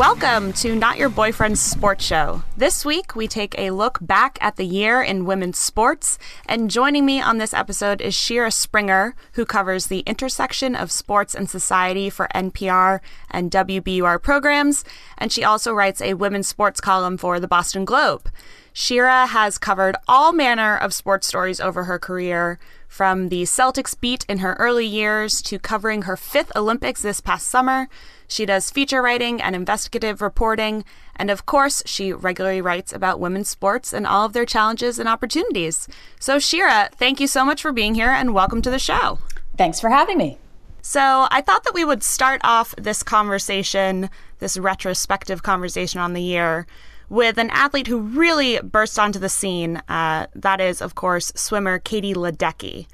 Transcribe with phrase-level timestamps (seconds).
[0.00, 2.42] Welcome to Not Your Boyfriend's Sports Show.
[2.56, 6.18] This week, we take a look back at the year in women's sports.
[6.46, 11.34] And joining me on this episode is Shira Springer, who covers the intersection of sports
[11.34, 13.00] and society for NPR
[13.30, 14.86] and WBUR programs.
[15.18, 18.30] And she also writes a women's sports column for the Boston Globe.
[18.72, 22.58] Shira has covered all manner of sports stories over her career,
[22.90, 27.46] from the Celtics beat in her early years to covering her fifth Olympics this past
[27.48, 27.88] summer.
[28.26, 33.48] She does feature writing and investigative reporting, and of course, she regularly writes about women's
[33.48, 35.86] sports and all of their challenges and opportunities.
[36.18, 39.20] So, Shira, thank you so much for being here and welcome to the show.
[39.56, 40.38] Thanks for having me.
[40.82, 44.10] So, I thought that we would start off this conversation,
[44.40, 46.66] this retrospective conversation on the year,
[47.10, 49.82] with an athlete who really burst onto the scene.
[49.88, 52.86] Uh, that is, of course, swimmer Katie Ledecky.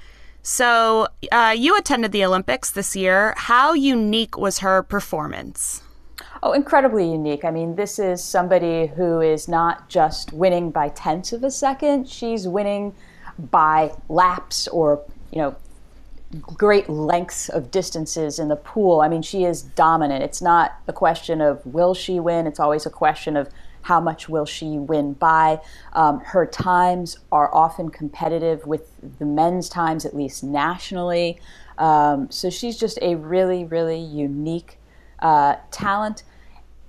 [0.43, 3.35] So, uh, you attended the Olympics this year.
[3.37, 5.83] How unique was her performance?
[6.43, 7.45] Oh, incredibly unique.
[7.45, 12.09] I mean, this is somebody who is not just winning by tenths of a second,
[12.09, 12.95] she's winning
[13.39, 15.57] by laps or, you know,
[16.41, 19.01] great lengths of distances in the pool.
[19.01, 20.23] I mean, she is dominant.
[20.23, 23.49] It's not a question of will she win, it's always a question of
[23.87, 25.61] how much will she win by?
[25.93, 31.39] Um, her times are often competitive with the men's times, at least nationally.
[31.79, 34.79] Um, so she's just a really, really unique
[35.21, 36.25] uh, talent,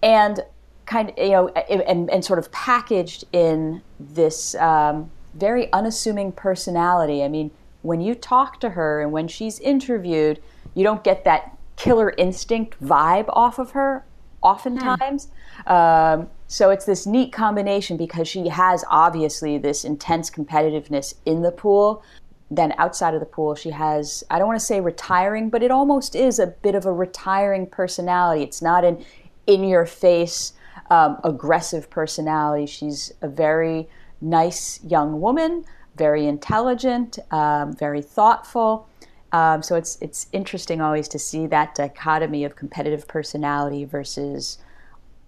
[0.02, 0.40] and
[0.88, 7.24] kind of you know, and, and sort of packaged in this um, very unassuming personality.
[7.24, 7.52] I mean,
[7.84, 10.42] when you talk to her and when she's interviewed,
[10.74, 14.04] you don't get that killer instinct vibe off of her
[14.42, 15.28] oftentimes.
[15.66, 21.52] Um, so it's this neat combination because she has obviously this intense competitiveness in the
[21.52, 22.04] pool.
[22.50, 25.72] Then outside of the pool, she has, I don't want to say retiring, but it
[25.72, 28.44] almost is a bit of a retiring personality.
[28.44, 29.04] It's not an
[29.48, 30.54] in your face,
[30.90, 32.66] um, aggressive personality.
[32.66, 33.90] She's a very
[34.22, 35.66] nice young woman,
[35.98, 38.88] very intelligent, um, very thoughtful.
[39.34, 44.58] Um, so it's it's interesting always to see that dichotomy of competitive personality versus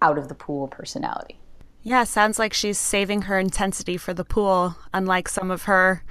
[0.02, 1.38] out of the pool personality.
[1.82, 6.04] Yeah, sounds like she's saving her intensity for the pool, unlike some of her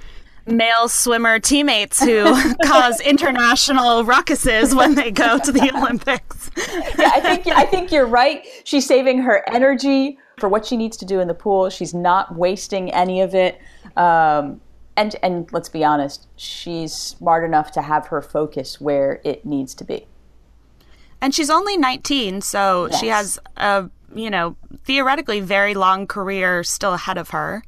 [0.45, 2.23] male swimmer teammates who
[2.65, 6.49] cause international ruckuses when they go to the Olympics.
[6.57, 8.45] yeah, I think I think you're right.
[8.63, 11.69] She's saving her energy for what she needs to do in the pool.
[11.69, 13.61] She's not wasting any of it.
[13.95, 14.61] Um,
[14.97, 19.73] and and let's be honest, she's smart enough to have her focus where it needs
[19.75, 20.07] to be.
[21.21, 22.99] And she's only 19, so yes.
[22.99, 27.63] she has a, you know, theoretically very long career still ahead of her.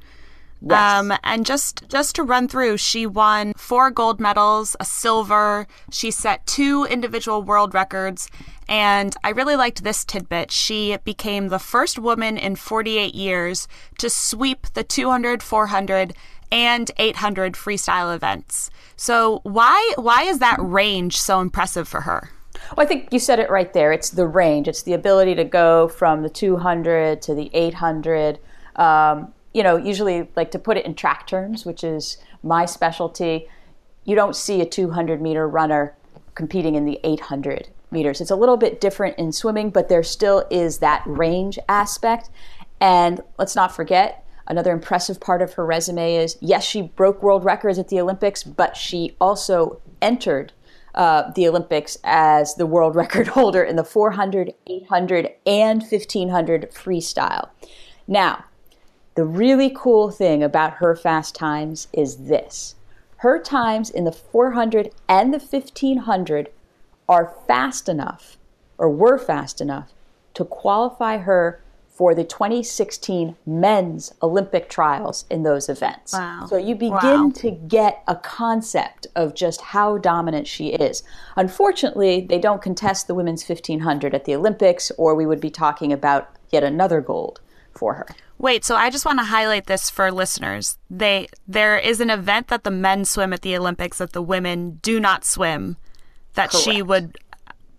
[0.62, 1.00] Yes.
[1.00, 5.68] Um, and just just to run through, she won four gold medals, a silver.
[5.92, 8.30] She set two individual world records,
[8.70, 10.52] and I really liked this tidbit.
[10.52, 16.14] She became the first woman in 48 years to sweep the 200, 400,
[16.52, 18.70] and 800 freestyle events.
[18.96, 22.30] So why why is that range so impressive for her?
[22.76, 23.92] Well, I think you said it right there.
[23.92, 24.68] It's the range.
[24.68, 28.40] It's the ability to go from the 200 to the 800.
[28.76, 33.48] Um, you know, usually, like to put it in track terms, which is my specialty,
[34.06, 35.96] you don't see a 200 meter runner
[36.36, 38.22] competing in the 800 meters.
[38.22, 42.30] It's a little bit different in swimming, but there still is that range aspect.
[42.80, 47.44] And let's not forget, another impressive part of her resume is yes, she broke world
[47.44, 50.54] records at the Olympics, but she also entered
[50.96, 57.50] uh, the Olympics as the world record holder in the 400, 800, and 1500 freestyle.
[58.08, 58.46] Now,
[59.16, 62.76] the really cool thing about her fast times is this
[63.18, 66.50] her times in the 400 and the 1500
[67.08, 68.38] are fast enough,
[68.78, 69.94] or were fast enough,
[70.34, 71.62] to qualify her
[72.02, 76.14] for the 2016 men's Olympic trials in those events.
[76.14, 76.48] Wow.
[76.50, 77.32] So you begin wow.
[77.36, 81.04] to get a concept of just how dominant she is.
[81.36, 85.94] Unfortunately, they don't contest the women's 1500 at the Olympics, or we would be talking
[85.94, 87.40] about yet another gold
[87.76, 88.08] for her.
[88.40, 90.80] Wait, so I just want to highlight this for listeners.
[90.90, 94.80] They there is an event that the men swim at the Olympics that the women
[94.82, 95.78] do not swim
[96.34, 96.66] that Correct.
[96.66, 97.20] she would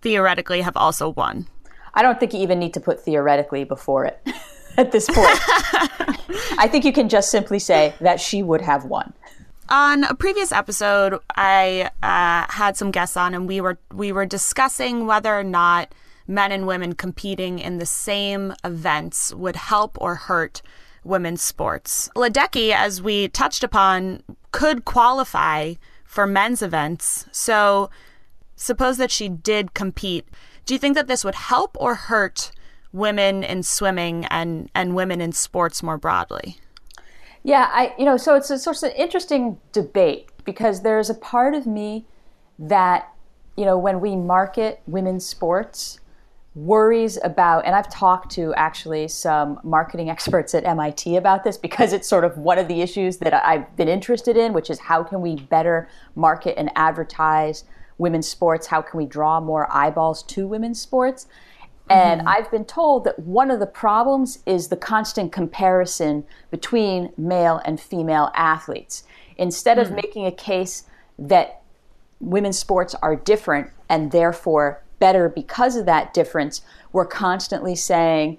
[0.01, 1.49] theoretically have also won.
[1.93, 4.19] I don't think you even need to put theoretically before it
[4.77, 5.39] at this point.
[6.57, 9.13] I think you can just simply say that she would have won.
[9.69, 14.25] On a previous episode, I uh, had some guests on, and we were we were
[14.25, 15.93] discussing whether or not
[16.27, 20.61] men and women competing in the same events would help or hurt
[21.03, 22.09] women's sports.
[22.15, 25.73] Ledecky, as we touched upon, could qualify
[26.05, 27.25] for men's events.
[27.31, 27.89] So,
[28.55, 30.27] suppose that she did compete
[30.65, 32.51] do you think that this would help or hurt
[32.91, 36.57] women in swimming and, and women in sports more broadly?
[37.43, 41.13] Yeah, I you know, so it's a sort of an interesting debate because there's a
[41.13, 42.05] part of me
[42.57, 43.09] that
[43.57, 45.99] you know when we market women's sports
[46.55, 51.93] worries about and I've talked to actually some marketing experts at MIT about this because
[51.93, 55.03] it's sort of one of the issues that I've been interested in which is how
[55.03, 57.63] can we better market and advertise
[57.97, 61.27] women's sports how can we draw more eyeballs to women's sports
[61.89, 62.29] and mm-hmm.
[62.29, 67.79] I've been told that one of the problems is the constant comparison between male and
[67.79, 69.03] female athletes.
[69.37, 69.91] Instead mm-hmm.
[69.91, 70.83] of making a case
[71.19, 71.61] that
[72.19, 76.61] women's sports are different and therefore better because of that difference,
[76.93, 78.37] we're constantly saying,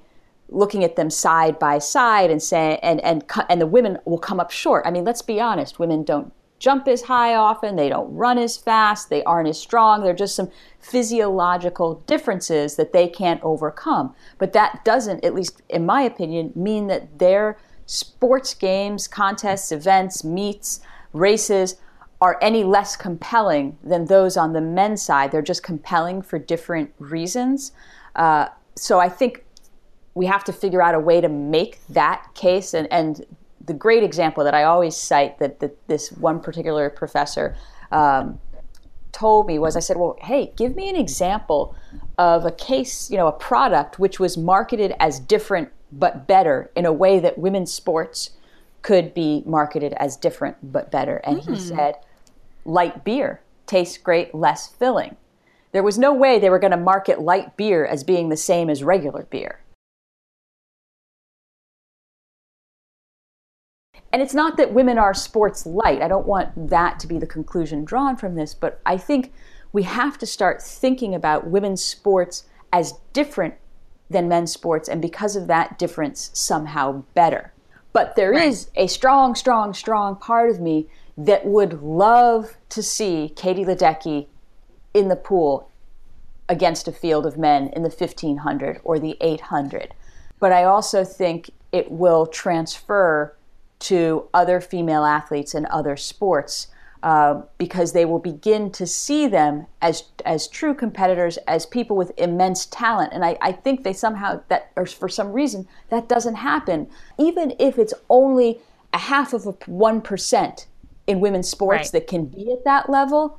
[0.48, 4.40] looking at them side by side and saying, and, and, and the women will come
[4.40, 4.86] up short.
[4.86, 8.56] I mean, let's be honest, women don't jump as high often, they don't run as
[8.56, 10.02] fast, they aren't as strong.
[10.02, 14.14] There are just some physiological differences that they can't overcome.
[14.38, 20.24] But that doesn't, at least in my opinion, mean that their sports games, contests, events,
[20.24, 20.80] meets,
[21.12, 21.76] races
[22.20, 25.30] are any less compelling than those on the men's side.
[25.30, 27.72] They're just compelling for different reasons.
[28.16, 29.44] Uh, so I think
[30.14, 33.26] we have to figure out a way to make that case and, and
[33.66, 37.56] the great example that I always cite that, that this one particular professor
[37.92, 38.40] um,
[39.12, 41.74] told me was I said, well, hey, give me an example
[42.18, 46.84] of a case, you know, a product which was marketed as different but better in
[46.84, 48.30] a way that women's sports
[48.82, 51.16] could be marketed as different but better.
[51.18, 51.44] And mm.
[51.44, 51.76] he hmm.
[51.76, 51.94] said,
[52.64, 55.16] light beer tastes great, less filling.
[55.72, 58.68] There was no way they were going to market light beer as being the same
[58.68, 59.60] as regular beer.
[64.14, 66.00] And it's not that women are sports light.
[66.00, 69.32] I don't want that to be the conclusion drawn from this, but I think
[69.72, 73.54] we have to start thinking about women's sports as different
[74.08, 77.52] than men's sports, and because of that difference, somehow better.
[77.92, 78.46] But there right.
[78.46, 80.86] is a strong, strong, strong part of me
[81.18, 84.28] that would love to see Katie Ledecky
[84.94, 85.68] in the pool
[86.48, 89.92] against a field of men in the 1500 or the 800.
[90.38, 93.34] But I also think it will transfer
[93.80, 96.68] to other female athletes in other sports
[97.02, 102.12] uh, because they will begin to see them as as true competitors, as people with
[102.16, 103.12] immense talent.
[103.12, 106.88] And I, I think they somehow that, or for some reason, that doesn't happen,
[107.18, 108.58] even if it's only
[108.94, 110.66] a half of a one percent
[111.06, 111.92] in women's sports right.
[111.92, 113.38] that can be at that level.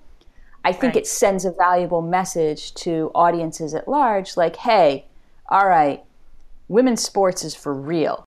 [0.64, 1.04] I think right.
[1.04, 5.06] it sends a valuable message to audiences at large, like, hey,
[5.50, 6.04] all right,
[6.68, 8.25] women's sports is for real.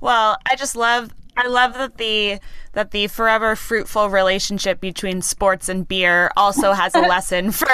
[0.00, 2.38] Well, I just love I love that the
[2.72, 7.68] that the forever fruitful relationship between sports and beer also has a lesson for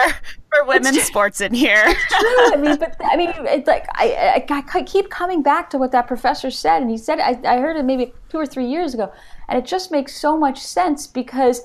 [0.51, 1.83] for women's sports in here.
[1.85, 2.53] True.
[2.53, 5.93] I mean, but I mean, it's like I, I, I keep coming back to what
[5.93, 8.95] that professor said, and he said I, I heard it maybe two or three years
[8.95, 9.13] ago,
[9.49, 11.63] and it just makes so much sense because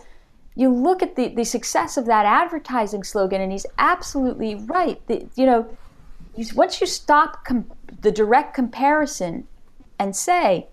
[0.56, 5.06] you look at the the success of that advertising slogan, and he's absolutely right.
[5.08, 5.78] The, you know,
[6.56, 7.72] once you stop com-
[8.02, 9.48] the direct comparison
[10.02, 10.68] and say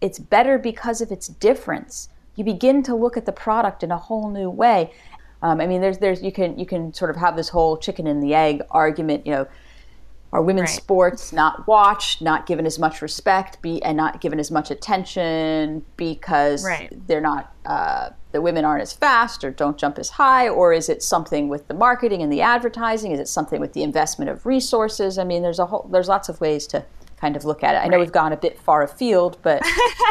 [0.00, 2.08] it's better because of its difference.
[2.36, 4.92] You begin to look at the product in a whole new way.
[5.42, 8.06] Um, I mean, there's there's you can you can sort of have this whole chicken
[8.06, 9.26] and the egg argument.
[9.26, 9.48] You know,
[10.32, 10.76] are women's right.
[10.76, 15.84] sports not watched, not given as much respect, be and not given as much attention
[15.96, 16.88] because right.
[17.08, 20.88] they're not uh, the women aren't as fast or don't jump as high, or is
[20.88, 23.10] it something with the marketing and the advertising?
[23.10, 25.18] Is it something with the investment of resources?
[25.18, 26.84] I mean, there's a whole there's lots of ways to
[27.22, 27.78] kind of look at it.
[27.78, 29.62] I know we've gone a bit far afield, but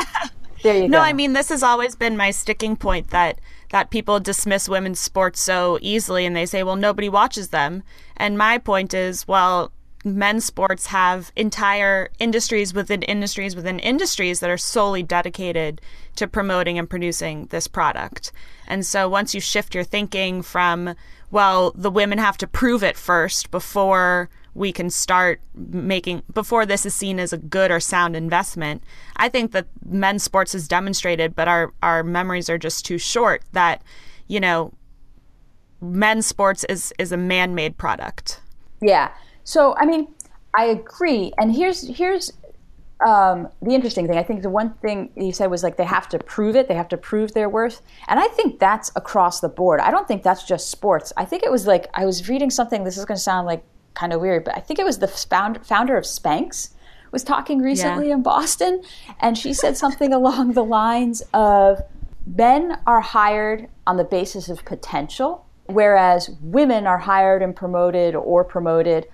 [0.64, 0.92] there you no, go.
[0.92, 3.40] No, I mean this has always been my sticking point that
[3.72, 7.84] that people dismiss women's sports so easily and they say, well, nobody watches them.
[8.16, 9.74] And my point is, well,
[10.06, 15.82] men's sports have entire industries within industries within industries that are solely dedicated
[16.16, 18.32] to promoting and producing this product.
[18.68, 20.96] And so once you shift your thinking from,
[21.30, 26.86] well, the women have to prove it first before we can start making before this
[26.86, 28.84] is seen as a good or sound investment.
[29.16, 33.44] I think that men's sports has demonstrated, but our our memories are just too short
[33.54, 33.82] that,
[34.28, 34.74] you know,
[35.80, 38.42] men's sports is is a man-made product.
[38.82, 39.12] Yeah.
[39.44, 40.08] So I mean,
[40.58, 41.32] I agree.
[41.38, 42.34] And here's here's
[43.06, 44.18] um, the interesting thing.
[44.18, 46.68] I think the one thing you said was like they have to prove it.
[46.68, 47.82] They have to prove their worth.
[48.08, 49.80] And I think that's across the board.
[49.80, 51.12] I don't think that's just sports.
[51.18, 52.84] I think it was like I was reading something.
[52.84, 53.64] This is going to sound like
[53.94, 56.70] kind of weird, but I think it was the found, founder of Spanx
[57.12, 58.16] was talking recently yeah.
[58.16, 58.82] in Boston,
[59.20, 61.82] and she said something along the lines of
[62.26, 68.44] men are hired on the basis of potential, whereas women are hired and promoted or
[68.44, 69.08] promoted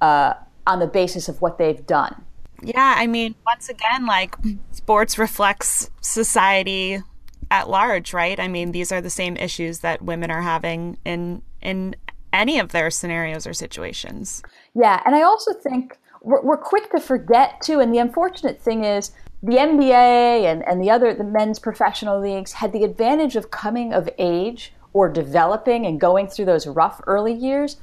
[0.00, 0.34] uh,
[0.66, 2.24] on the basis of what they've done.
[2.62, 4.36] Yeah, I mean, once again, like
[4.72, 7.02] sports reflects society
[7.50, 8.38] at large, right?
[8.38, 11.96] I mean, these are the same issues that women are having in in
[12.32, 14.42] any of their scenarios or situations.
[14.74, 17.80] Yeah, and I also think we're, we're quick to forget too.
[17.80, 22.52] And the unfortunate thing is, the NBA and, and the other the men's professional leagues
[22.52, 27.32] had the advantage of coming of age or developing and going through those rough early
[27.32, 27.76] years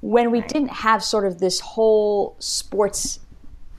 [0.00, 3.20] when we didn't have sort of this whole sports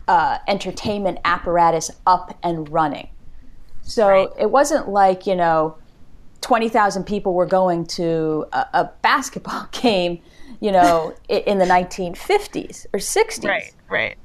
[0.08, 3.10] uh, entertainment apparatus up and running.
[3.84, 4.30] So right.
[4.40, 5.78] it wasn't like, you know,
[6.50, 10.20] 20,000 people were going to a, a basketball game,
[10.60, 13.46] you know, in the 1950s or 60s.
[13.48, 14.18] Right, right.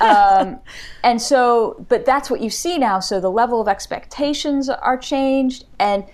[0.00, 0.60] um,
[1.02, 3.00] and so, but that's what you see now.
[3.00, 6.04] So the level of expectations are changed, and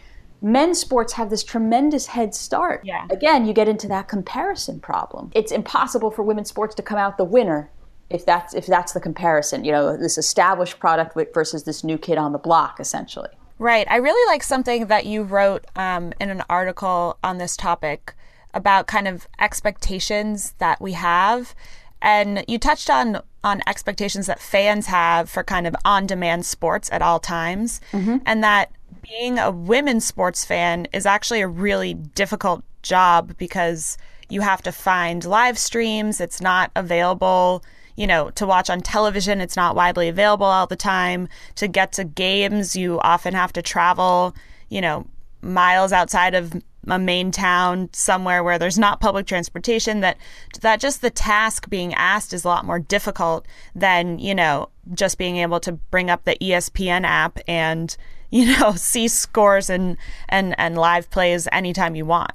[0.40, 2.80] men's sports have this tremendous head start.
[2.86, 3.06] Yeah.
[3.10, 5.30] Again, you get into that comparison problem.
[5.34, 7.70] It's impossible for women's sports to come out the winner
[8.08, 9.66] if that's if that's the comparison.
[9.66, 13.28] You know, this established product versus this new kid on the block, essentially.
[13.58, 13.86] Right.
[13.90, 18.14] I really like something that you wrote um, in an article on this topic
[18.54, 21.54] about kind of expectations that we have.
[22.00, 27.02] And you touched on on expectations that fans have for kind of on-demand sports at
[27.02, 28.16] all times, mm-hmm.
[28.26, 28.70] and that
[29.02, 33.96] being a women's sports fan is actually a really difficult job because
[34.28, 36.20] you have to find live streams.
[36.20, 37.62] It's not available
[37.98, 39.40] you know, to watch on television.
[39.40, 41.28] It's not widely available all the time.
[41.56, 44.36] To get to games, you often have to travel,
[44.68, 45.04] you know,
[45.42, 46.52] miles outside of
[46.86, 50.16] a main town somewhere where there's not public transportation that
[50.60, 55.18] that just the task being asked is a lot more difficult than you know just
[55.18, 57.96] being able to bring up the ESPN app and
[58.30, 59.96] you know see scores and
[60.28, 62.30] and and live plays anytime you want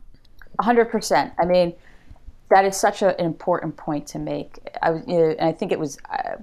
[0.59, 1.73] 100% i mean
[2.53, 4.59] that is such a, an important point to make.
[4.81, 6.35] I, was, and I think it was uh,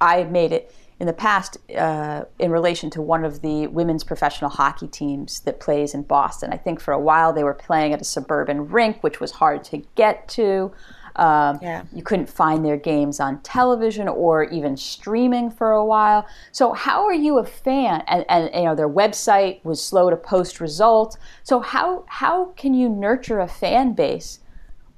[0.00, 4.50] I made it in the past uh, in relation to one of the women's professional
[4.50, 6.52] hockey teams that plays in Boston.
[6.52, 9.64] I think for a while they were playing at a suburban rink, which was hard
[9.64, 10.72] to get to.
[11.16, 11.84] Um, yeah.
[11.92, 16.26] You couldn't find their games on television or even streaming for a while.
[16.52, 18.02] So how are you a fan?
[18.06, 21.16] And, and you know their website was slow to post results.
[21.42, 24.40] So how how can you nurture a fan base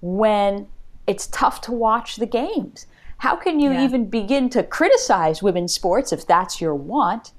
[0.00, 0.68] when
[1.06, 2.86] it's tough to watch the games?
[3.18, 3.84] How can you yeah.
[3.84, 7.32] even begin to criticize women's sports if that's your want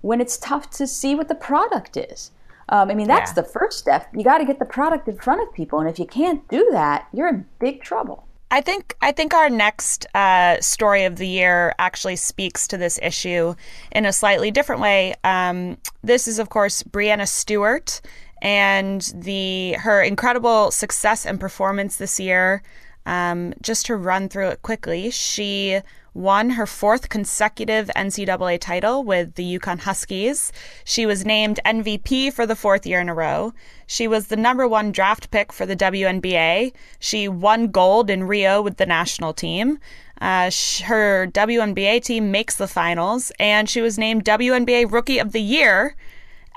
[0.00, 2.32] when it's tough to see what the product is?
[2.68, 3.42] Um, I mean, that's yeah.
[3.42, 4.08] the first step.
[4.14, 6.68] You got to get the product in front of people, and if you can't do
[6.72, 8.26] that, you're in big trouble.
[8.50, 12.98] I think I think our next uh, story of the year actually speaks to this
[13.02, 13.54] issue
[13.92, 15.14] in a slightly different way.
[15.24, 18.02] Um, this is, of course, Breanna Stewart
[18.42, 22.62] and the her incredible success and performance this year.
[23.04, 25.80] Um, just to run through it quickly, she
[26.14, 30.52] won her fourth consecutive NCAA title with the UConn Huskies.
[30.84, 33.54] She was named MVP for the fourth year in a row.
[33.86, 36.72] She was the number one draft pick for the WNBA.
[37.00, 39.78] She won gold in Rio with the national team.
[40.20, 40.50] Uh,
[40.84, 45.96] her WNBA team makes the finals, and she was named WNBA Rookie of the Year.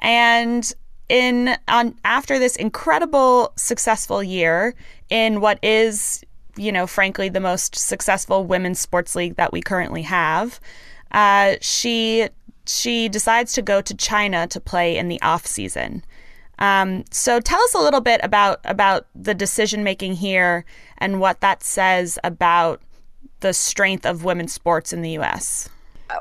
[0.01, 0.71] And
[1.09, 4.73] in on after this incredible successful year
[5.09, 6.23] in what is
[6.55, 10.59] you know frankly the most successful women's sports league that we currently have
[11.11, 12.27] uh, she
[12.67, 16.03] she decides to go to China to play in the off season.
[16.57, 20.65] Um, so tell us a little bit about about the decision making here
[20.97, 22.81] and what that says about
[23.41, 25.69] the strength of women's sports in the U.S.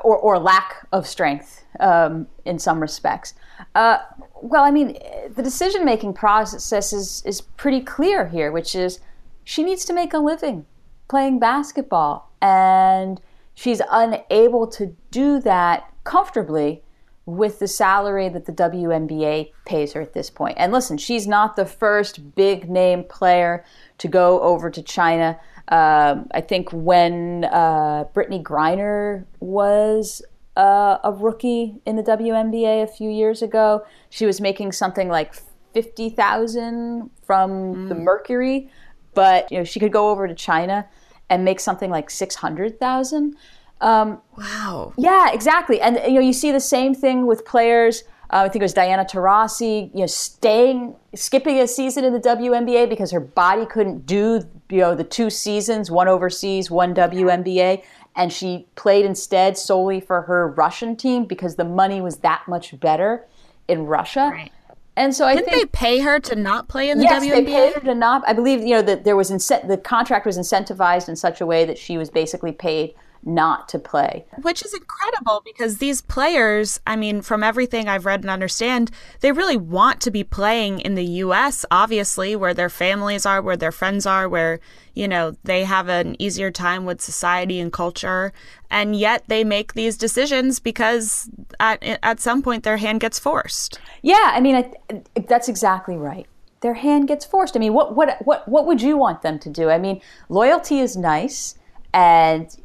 [0.03, 3.33] or, or lack of strength um, in some respects.
[3.73, 3.99] Uh,
[4.41, 4.97] well, I mean,
[5.33, 8.99] the decision making process is, is pretty clear here, which is
[9.43, 10.65] she needs to make a living
[11.07, 12.31] playing basketball.
[12.41, 13.21] And
[13.53, 16.83] she's unable to do that comfortably
[17.25, 20.55] with the salary that the WNBA pays her at this point.
[20.59, 23.65] And listen, she's not the first big name player
[23.97, 25.39] to go over to China.
[25.69, 30.21] Um, I think when uh, Brittney Griner was
[30.57, 33.85] uh, a rookie in the WNBA a few years ago.
[34.09, 35.35] She was making something like
[35.73, 37.89] fifty thousand from mm.
[37.89, 38.69] the Mercury,
[39.13, 40.87] but you know she could go over to China
[41.29, 43.35] and make something like six hundred thousand.
[43.81, 44.93] Um, wow.
[44.97, 45.81] Yeah, exactly.
[45.81, 48.03] And you know you see the same thing with players.
[48.31, 52.19] Uh, I think it was Diana Taurasi, you know, staying, skipping a season in the
[52.19, 57.83] WNBA because her body couldn't do, you know, the two seasons, one overseas, one WNBA
[58.15, 62.79] and she played instead solely for her Russian team because the money was that much
[62.79, 63.25] better
[63.67, 64.29] in Russia.
[64.31, 64.51] Right.
[64.97, 67.29] And so I Didn't think they pay her to not play in the yes, WNBA?
[67.31, 68.23] they paid her to not.
[68.25, 71.45] I believe you know that there was incent- the contract was incentivized in such a
[71.45, 74.23] way that she was basically paid not to play.
[74.43, 78.91] Which is incredible because these players, I mean, from everything I've read and understand,
[79.21, 83.57] they really want to be playing in the US, obviously, where their families are, where
[83.57, 84.59] their friends are, where,
[84.93, 88.31] you know, they have an easier time with society and culture.
[88.69, 91.27] And yet they make these decisions because
[91.59, 93.79] at, at some point their hand gets forced.
[94.03, 96.27] Yeah, I mean, I, that's exactly right.
[96.61, 97.55] Their hand gets forced.
[97.57, 99.69] I mean, what, what, what, what would you want them to do?
[99.69, 101.55] I mean, loyalty is nice
[101.93, 102.55] and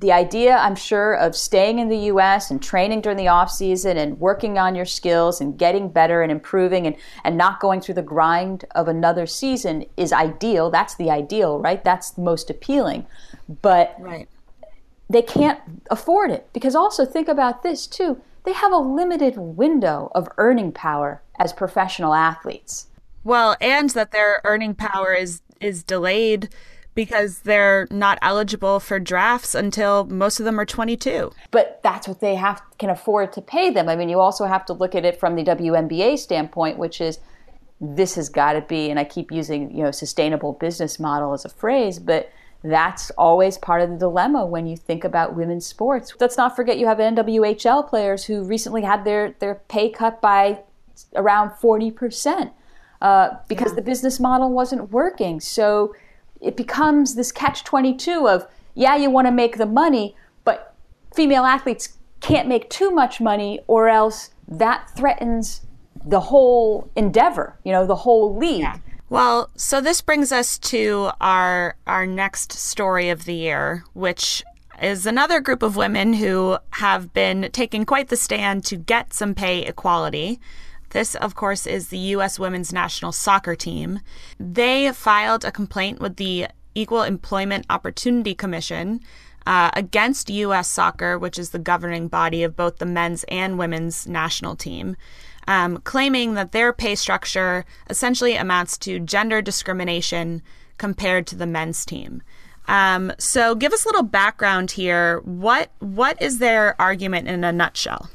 [0.00, 2.50] the idea, I'm sure, of staying in the U.S.
[2.50, 6.32] and training during the off season and working on your skills and getting better and
[6.32, 10.70] improving and, and not going through the grind of another season is ideal.
[10.70, 11.84] That's the ideal, right?
[11.84, 13.06] That's the most appealing.
[13.60, 14.26] But right.
[15.10, 18.22] they can't afford it because also think about this too.
[18.44, 22.86] They have a limited window of earning power as professional athletes.
[23.22, 26.48] Well, and that their earning power is is delayed
[27.00, 31.32] because they're not eligible for drafts until most of them are 22.
[31.50, 33.88] But that's what they have can afford to pay them.
[33.88, 37.18] I mean, you also have to look at it from the WNBA standpoint, which is
[37.80, 41.46] this has got to be and I keep using, you know, sustainable business model as
[41.46, 42.30] a phrase, but
[42.62, 46.12] that's always part of the dilemma when you think about women's sports.
[46.20, 50.60] Let's not forget you have NWHL players who recently had their, their pay cut by
[51.16, 52.52] around 40%
[53.00, 53.76] uh, because yeah.
[53.76, 55.40] the business model wasn't working.
[55.40, 55.94] So
[56.40, 60.74] it becomes this catch 22 of, yeah, you want to make the money, but
[61.14, 65.62] female athletes can't make too much money or else that threatens
[66.04, 68.60] the whole endeavor, you know, the whole league.
[68.60, 68.78] Yeah.
[69.08, 74.44] Well, so this brings us to our our next story of the year, which
[74.80, 79.34] is another group of women who have been taking quite the stand to get some
[79.34, 80.40] pay equality.
[80.90, 82.38] This, of course, is the U.S.
[82.38, 84.00] women's national soccer team.
[84.38, 89.00] They filed a complaint with the Equal Employment Opportunity Commission
[89.46, 90.68] uh, against U.S.
[90.68, 94.96] Soccer, which is the governing body of both the men's and women's national team,
[95.46, 100.42] um, claiming that their pay structure essentially amounts to gender discrimination
[100.78, 102.22] compared to the men's team.
[102.68, 105.20] Um, so, give us a little background here.
[105.24, 108.08] What what is their argument in a nutshell?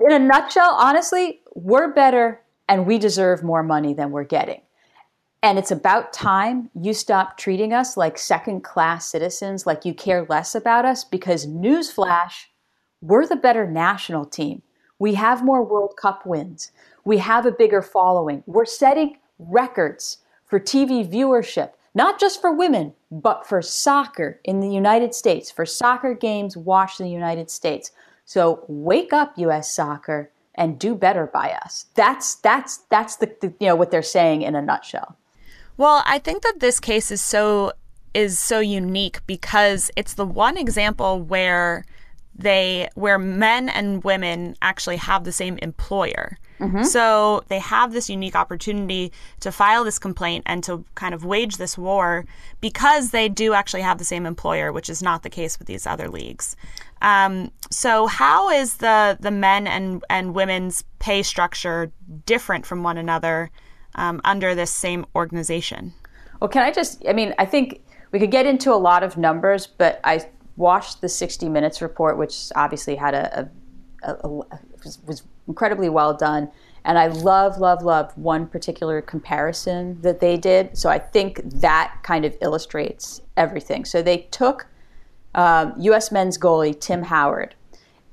[0.00, 4.62] In a nutshell, honestly, we're better and we deserve more money than we're getting.
[5.42, 10.24] And it's about time you stop treating us like second class citizens, like you care
[10.28, 12.46] less about us, because newsflash,
[13.02, 14.62] we're the better national team.
[14.98, 16.72] We have more World Cup wins.
[17.04, 18.42] We have a bigger following.
[18.46, 24.70] We're setting records for TV viewership, not just for women, but for soccer in the
[24.70, 27.92] United States, for soccer games watched in the United States.
[28.30, 31.86] So wake up, US soccer and do better by us.
[31.96, 35.16] That's that's that's the, the, you know what they're saying in a nutshell.
[35.76, 37.72] Well, I think that this case is so
[38.14, 41.84] is so unique because it's the one example where
[42.36, 46.38] they where men and women actually have the same employer.
[46.60, 46.84] Mm-hmm.
[46.84, 51.56] So they have this unique opportunity to file this complaint and to kind of wage
[51.56, 52.26] this war
[52.60, 55.86] because they do actually have the same employer, which is not the case with these
[55.86, 56.56] other leagues.
[57.02, 61.92] Um, so how is the the men and and women's pay structure
[62.26, 63.50] different from one another
[63.94, 65.94] um, under this same organization?
[66.40, 67.06] Well, can I just?
[67.08, 67.82] I mean, I think
[68.12, 72.18] we could get into a lot of numbers, but I watched the 60 Minutes report,
[72.18, 73.50] which obviously had a,
[74.02, 76.50] a, a, a was, was incredibly well done.
[76.84, 80.76] And I love, love, love one particular comparison that they did.
[80.76, 83.84] So I think that kind of illustrates everything.
[83.84, 84.66] So they took
[85.34, 86.10] um, U.S.
[86.10, 87.54] men's goalie Tim Howard,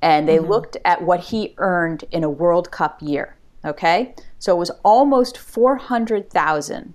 [0.01, 0.49] and they mm-hmm.
[0.49, 3.35] looked at what he earned in a World Cup year.
[3.65, 6.93] Okay, so it was almost four hundred thousand,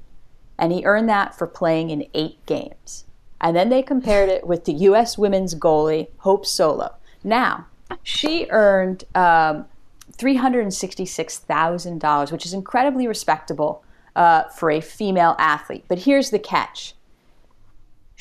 [0.58, 3.04] and he earned that for playing in eight games.
[3.40, 5.18] And then they compared it with the U.S.
[5.18, 6.94] women's goalie Hope Solo.
[7.24, 7.66] Now
[8.02, 9.66] she earned um,
[10.12, 15.85] three hundred and sixty-six thousand dollars, which is incredibly respectable uh, for a female athlete.
[15.88, 16.94] But here's the catch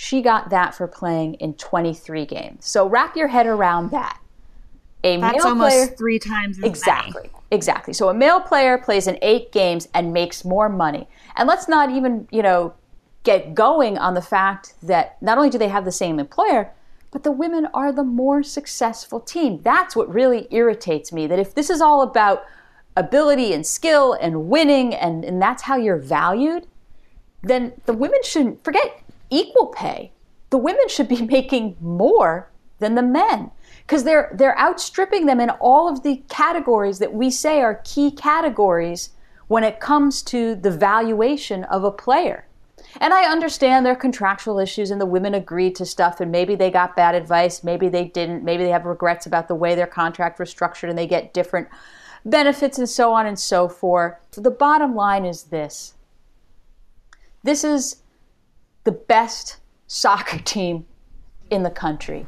[0.02, 2.66] she got that for playing in 23 games.
[2.66, 4.20] So wrap your head around that.
[5.04, 7.34] A That's male almost player, three times exactly, many.
[7.52, 7.94] exactly.
[7.94, 11.08] So a male player plays in eight games and makes more money.
[11.36, 12.74] And let's not even, you know,
[13.22, 16.74] get going on the fact that not only do they have the same employer,
[17.12, 19.62] but the women are the more successful team.
[19.62, 21.28] That's what really irritates me.
[21.28, 22.44] That if this is all about
[22.98, 26.66] ability and skill and winning, and, and that's how you're valued,
[27.44, 29.01] then the women shouldn't forget
[29.32, 30.12] equal pay.
[30.52, 35.50] The women should be making more than the men because they're they're outstripping them in
[35.50, 39.10] all of the categories that we say are key categories
[39.48, 42.46] when it comes to the valuation of a player.
[43.00, 46.56] And I understand there are contractual issues and the women agreed to stuff and maybe
[46.56, 49.88] they got bad advice, maybe they didn't, maybe they have regrets about the way their
[49.88, 51.68] contract was structured and they get different
[52.26, 54.16] benefits and so on and so forth.
[54.32, 55.94] So the bottom line is this
[57.44, 57.98] this is
[58.84, 60.86] the best soccer team
[61.50, 62.26] in the country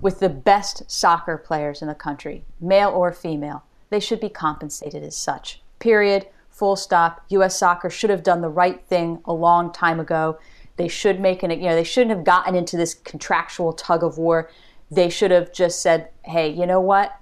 [0.00, 3.64] with the best soccer players in the country, male or female.
[3.90, 5.60] They should be compensated as such.
[5.78, 6.26] Period.
[6.48, 7.22] Full stop.
[7.30, 7.58] U.S.
[7.58, 10.38] soccer should have done the right thing a long time ago.
[10.76, 14.16] They should make an, you know, they shouldn't have gotten into this contractual tug of
[14.16, 14.50] war.
[14.90, 17.18] They should have just said, hey, you know what?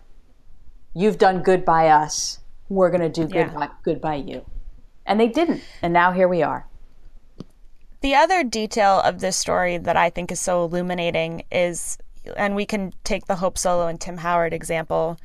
[0.94, 2.40] You've done good by us.
[2.68, 3.54] We're going to do good, yeah.
[3.54, 4.44] by, good by you.
[5.06, 5.62] And they didn't.
[5.82, 6.67] And now here we are.
[8.00, 11.98] The other detail of this story that I think is so illuminating is,
[12.36, 15.18] and we can take the Hope Solo and Tim Howard example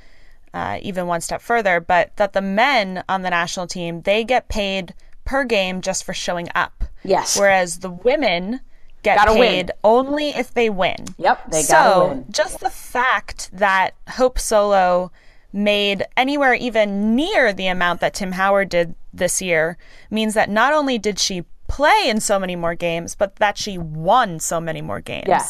[0.54, 4.50] uh, even one step further, but that the men on the national team they get
[4.50, 4.94] paid
[5.26, 6.84] per game just for showing up.
[7.04, 7.38] Yes.
[7.38, 8.60] Whereas the women
[9.04, 9.72] get gotta paid win.
[9.84, 10.96] only if they win.
[11.18, 12.26] Yep, they so, gotta win.
[12.30, 15.12] just the fact that Hope Solo
[15.52, 19.78] made anywhere even near the amount that Tim Howard did this year
[20.10, 23.80] means that not only did she play in so many more games, but that she
[23.80, 25.26] won so many more games.
[25.28, 25.44] Yeah.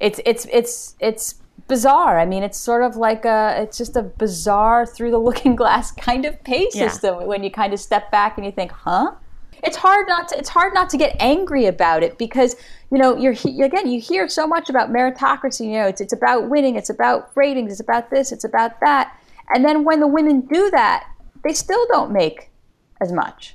[0.00, 1.34] It's it's it's it's
[1.68, 2.18] bizarre.
[2.18, 5.92] I mean, it's sort of like a, it's just a bizarre through the looking glass
[5.92, 7.26] kind of pay system yeah.
[7.26, 9.12] when you kind of step back and you think, huh?
[9.62, 12.56] It's hard not to, it's hard not to get angry about it because,
[12.90, 16.48] you know, you're, again, you hear so much about meritocracy, you know, it's, it's about
[16.48, 19.16] winning, it's about ratings, it's about this, it's about that.
[19.54, 21.06] And then when the women do that,
[21.44, 22.50] they still don't make
[23.00, 23.54] as much.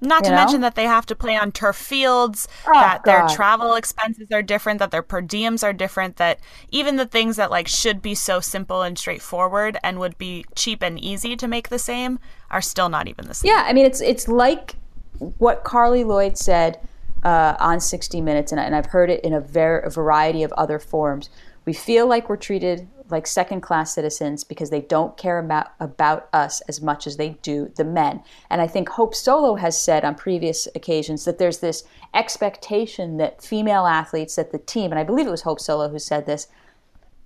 [0.00, 0.36] Not to know?
[0.36, 3.10] mention that they have to play on turf fields, oh, that God.
[3.10, 6.38] their travel expenses are different, that their per diems are different, that
[6.70, 10.82] even the things that like should be so simple and straightforward and would be cheap
[10.82, 13.50] and easy to make the same are still not even the same.
[13.50, 14.76] Yeah, I mean it's it's like
[15.18, 16.78] what Carli Lloyd said
[17.24, 20.52] uh, on 60 Minutes, and, and I've heard it in a, ver- a variety of
[20.52, 21.30] other forms.
[21.64, 26.28] We feel like we're treated like second class citizens because they don't care about, about
[26.32, 28.22] us as much as they do the men.
[28.50, 33.42] And I think Hope Solo has said on previous occasions that there's this expectation that
[33.42, 36.48] female athletes at the team, and I believe it was Hope Solo who said this,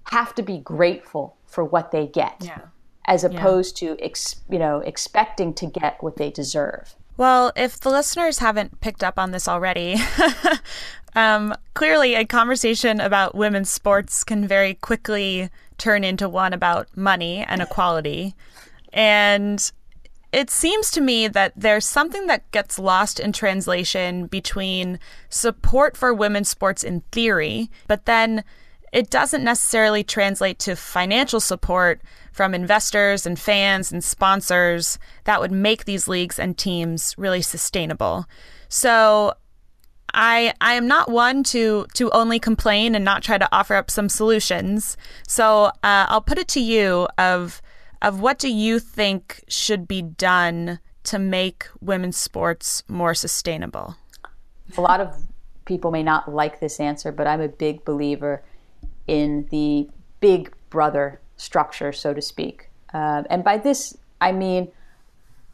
[0.04, 2.36] have to be grateful for what they get.
[2.40, 2.60] Yeah.
[3.06, 3.94] As opposed yeah.
[3.96, 6.94] to, ex, you know, expecting to get what they deserve.
[7.16, 9.96] Well, if the listeners haven't picked up on this already,
[11.14, 17.44] um, clearly a conversation about women's sports can very quickly turn into one about money
[17.48, 18.34] and equality.
[18.92, 19.70] And
[20.32, 24.98] it seems to me that there's something that gets lost in translation between
[25.28, 28.42] support for women's sports in theory, but then
[28.92, 35.52] it doesn't necessarily translate to financial support from investors and fans and sponsors that would
[35.52, 38.26] make these leagues and teams really sustainable.
[38.68, 39.34] So
[40.14, 43.90] I I am not one to to only complain and not try to offer up
[43.90, 44.96] some solutions.
[45.26, 47.62] So uh, I'll put it to you of
[48.00, 53.96] of what do you think should be done to make women's sports more sustainable?
[54.76, 55.14] A lot of
[55.64, 58.42] people may not like this answer, but I'm a big believer
[59.06, 59.88] in the
[60.20, 62.68] big brother structure, so to speak.
[62.92, 64.70] Uh, and by this, I mean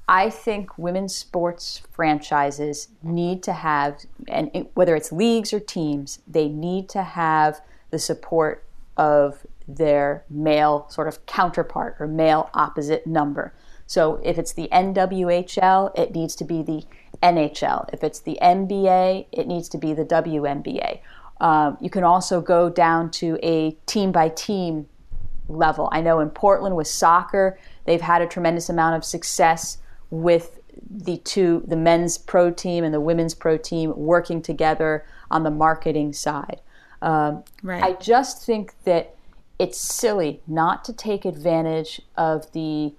[0.08, 6.48] I think women's sports franchises need to have, and whether it's leagues or teams, they
[6.48, 8.64] need to have the support
[8.96, 13.52] of their male sort of counterpart or male opposite number.
[13.86, 16.84] So if it's the NWHL, it needs to be the
[17.22, 17.92] NHL.
[17.92, 21.00] If it's the NBA, it needs to be the WNBA.
[21.40, 24.88] Um, you can also go down to a team by team
[25.48, 25.90] level.
[25.92, 29.78] I know in Portland with soccer, they've had a tremendous amount of success
[30.10, 35.42] with the two, the men's pro team and the women's pro team working together on
[35.42, 36.60] the marketing side.
[37.02, 37.82] Um, right.
[37.82, 39.14] I just think that
[39.58, 42.94] it's silly not to take advantage of the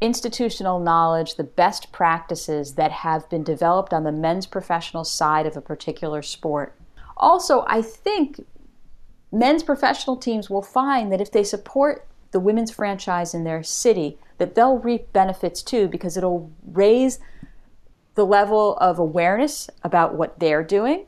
[0.00, 5.56] institutional knowledge, the best practices that have been developed on the men's professional side of
[5.56, 6.74] a particular sport.
[7.16, 8.44] Also, I think
[9.32, 14.18] men's professional teams will find that if they support the women's franchise in their city,
[14.36, 17.18] that they'll reap benefits too because it'll raise
[18.14, 21.06] the level of awareness about what they're doing.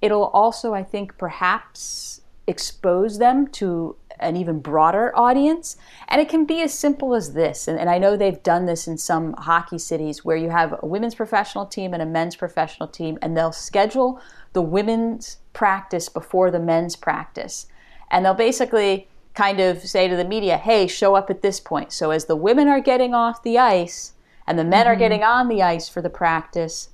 [0.00, 5.76] It'll also, I think, perhaps expose them to an even broader audience.
[6.06, 7.66] And it can be as simple as this.
[7.66, 10.86] And, and, I know they've done this in some hockey cities where you have a
[10.86, 14.20] women's professional team and a men's professional team, and they'll schedule
[14.52, 17.66] the women's practice before the men's practice.
[18.12, 19.08] And they'll basically
[19.38, 21.92] kind of say to the media, hey, show up at this point.
[21.92, 24.14] So as the women are getting off the ice
[24.48, 24.90] and the men mm-hmm.
[24.90, 26.88] are getting on the ice for the practice,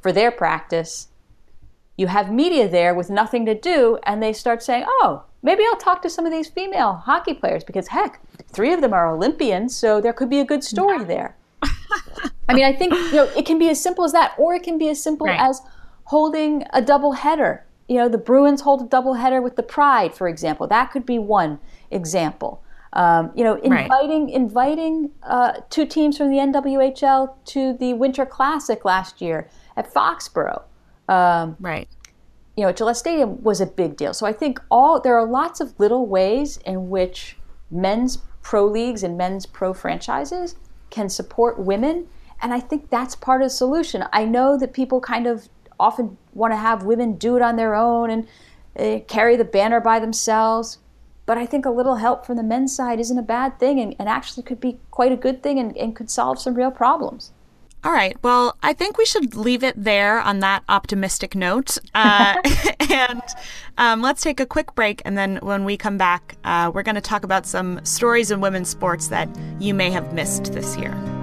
[0.00, 1.08] for their practice,
[1.96, 5.76] you have media there with nothing to do, and they start saying, oh, maybe I'll
[5.76, 8.20] talk to some of these female hockey players because, heck,
[8.52, 11.36] three of them are Olympians, so there could be a good story there.
[12.48, 14.62] I mean, I think you know it can be as simple as that, or it
[14.62, 15.40] can be as simple right.
[15.40, 15.60] as
[16.04, 17.66] holding a double header.
[17.86, 20.66] You know, the Bruins hold a double header with the Pride, for example.
[20.68, 21.58] That could be one
[21.90, 22.62] example.
[22.92, 24.34] Um, you know, inviting right.
[24.34, 30.62] inviting uh, two teams from the NWHL to the Winter Classic last year at Foxborough.
[31.08, 31.88] Um, right.
[32.56, 34.12] You know, Gillette Stadium was a big deal.
[34.12, 37.36] So I think all there are lots of little ways in which
[37.70, 40.56] men's pro leagues and men's pro franchises
[40.90, 42.08] can support women,
[42.42, 44.04] and I think that's part of the solution.
[44.12, 45.48] I know that people kind of
[45.78, 48.28] often want to have women do it on their own and
[48.78, 50.78] uh, carry the banner by themselves.
[51.30, 53.94] But I think a little help from the men's side isn't a bad thing and,
[54.00, 57.30] and actually could be quite a good thing and, and could solve some real problems.
[57.84, 58.16] All right.
[58.20, 61.78] Well, I think we should leave it there on that optimistic note.
[61.94, 62.34] Uh,
[62.90, 63.22] and
[63.78, 65.02] um, let's take a quick break.
[65.04, 68.40] And then when we come back, uh, we're going to talk about some stories in
[68.40, 69.28] women's sports that
[69.60, 71.19] you may have missed this year.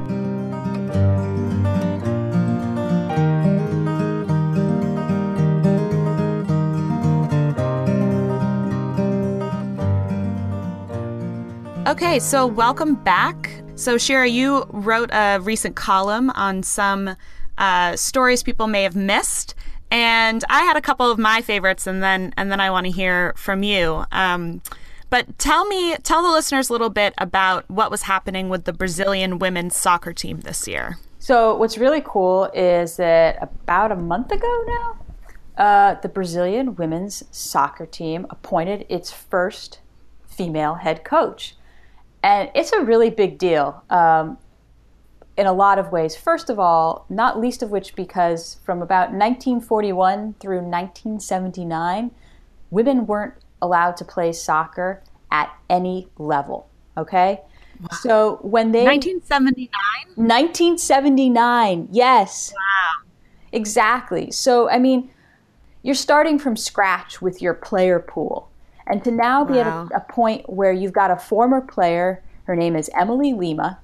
[11.88, 13.50] Okay, so welcome back.
[13.76, 17.16] So, Shira, you wrote a recent column on some
[17.58, 19.56] uh, stories people may have missed,
[19.90, 22.92] and I had a couple of my favorites, and then and then I want to
[22.92, 24.04] hear from you.
[24.12, 24.62] Um,
[25.10, 28.74] but tell me, tell the listeners a little bit about what was happening with the
[28.74, 30.98] Brazilian women's soccer team this year.
[31.20, 34.98] So, what's really cool is that about a month ago now,
[35.56, 39.80] uh, the Brazilian women's soccer team appointed its first
[40.28, 41.56] female head coach.
[42.24, 44.38] And it's a really big deal um,
[45.38, 46.16] in a lot of ways.
[46.16, 52.12] First of all, not least of which because from about 1941 through 1979,
[52.72, 56.70] women weren't allowed to play soccer at any level.
[56.98, 57.42] Okay?
[57.80, 57.88] Wow.
[58.02, 59.70] So when they 1979
[60.16, 63.08] 1979 yes wow
[63.52, 65.12] exactly so i mean
[65.84, 68.47] you're starting from scratch with your player pool
[68.90, 69.88] and to now be wow.
[69.92, 73.80] at a, a, point where you've got a former player, her name is Emily Lima,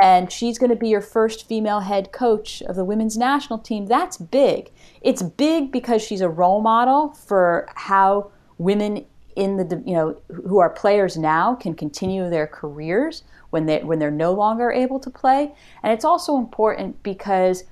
[0.00, 3.86] and she's going to be your first female head coach of the women's national team,
[3.86, 4.70] that's big.
[5.02, 9.04] It's big because she's a role model for how women
[9.36, 13.98] in the you know who are players now can continue their careers when they when
[13.98, 17.64] they're no longer able to play and it's also important because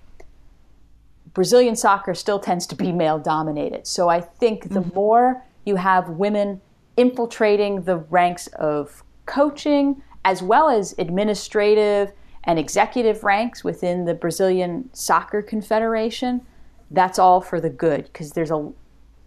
[1.34, 4.94] Brazilian soccer still tends to be male dominated so I think the mm-hmm.
[4.94, 6.60] more you have women
[6.96, 12.12] infiltrating the ranks of coaching as well as administrative
[12.44, 16.42] and executive ranks within the Brazilian Soccer Confederation.
[16.90, 18.72] That's all for the good because there's a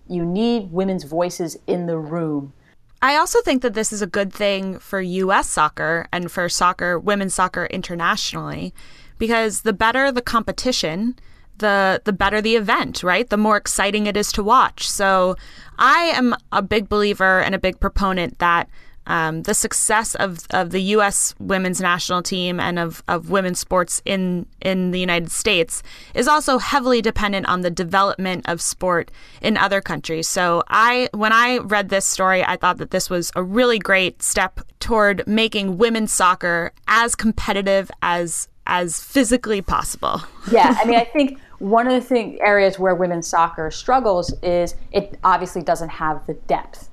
[0.08, 2.54] you need women's voices in the room.
[3.02, 7.00] I also think that this is a good thing for US soccer and for soccer
[7.00, 8.74] women's soccer internationally
[9.18, 11.18] because the better the competition,
[11.58, 13.30] the the better the event, right?
[13.30, 14.90] The more exciting it is to watch.
[14.90, 15.36] So
[15.78, 18.70] I am a big believer and a big proponent that
[19.08, 21.36] um, the success of, of the U.S.
[21.40, 26.58] women's national team and of, of women's sports in, in the United States is also
[26.58, 30.28] heavily dependent on the development of sport in other countries.
[30.28, 34.24] So I, when I read this story, I thought that this was a really great
[34.24, 40.22] step toward making women's soccer as competitive as as physically possible.
[40.52, 44.76] yeah, I mean, I think one of the thing, areas where women's soccer struggles is
[44.92, 46.90] it obviously doesn't have the depth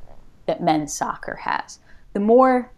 [0.46, 1.78] that men's soccer has.
[2.12, 2.70] The more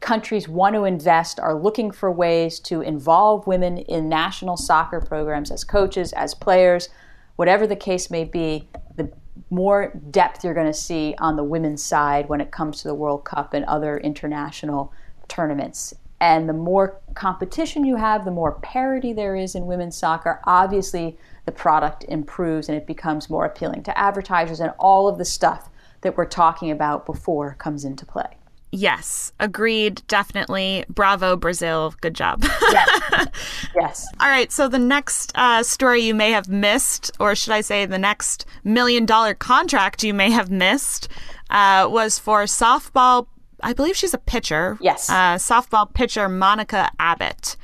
[0.00, 5.50] countries want to invest, are looking for ways to involve women in national soccer programs
[5.50, 6.88] as coaches, as players,
[7.36, 9.12] whatever the case may be, the
[9.50, 12.94] more depth you're going to see on the women's side when it comes to the
[12.94, 14.92] World Cup and other international
[15.28, 15.94] tournaments.
[16.20, 20.40] And the more competition you have, the more parity there is in women's soccer.
[20.44, 25.24] Obviously, the product improves and it becomes more appealing to advertisers, and all of the
[25.24, 25.70] stuff
[26.02, 28.36] that we're talking about before comes into play.
[28.72, 30.02] Yes, agreed.
[30.06, 30.84] Definitely.
[30.88, 31.92] Bravo, Brazil.
[32.00, 32.44] Good job.
[32.70, 33.28] yes.
[33.74, 34.08] yes.
[34.20, 34.52] All right.
[34.52, 38.46] So, the next uh, story you may have missed, or should I say, the next
[38.62, 41.08] million dollar contract you may have missed,
[41.50, 43.26] uh, was for softball
[43.62, 44.78] I believe she's a pitcher.
[44.80, 45.08] Yes.
[45.08, 47.56] Uh, softball pitcher Monica Abbott.